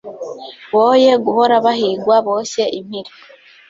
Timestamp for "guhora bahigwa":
1.25-2.15